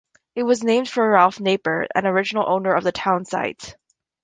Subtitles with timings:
[0.33, 3.77] It was named for Ralph Naper, an original owner of the town site.